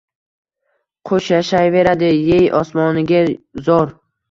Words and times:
Qush 1.09 1.27
yashayverdi-yey 1.35 2.51
osmoniga 2.63 3.23
zor 3.71 3.97